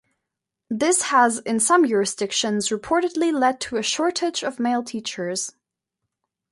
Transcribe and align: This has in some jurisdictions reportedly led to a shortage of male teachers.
This 0.71 1.03
has 1.03 1.37
in 1.37 1.59
some 1.59 1.87
jurisdictions 1.87 2.69
reportedly 2.69 3.31
led 3.31 3.61
to 3.61 3.77
a 3.77 3.83
shortage 3.83 4.43
of 4.43 4.59
male 4.59 4.81
teachers. 4.81 5.53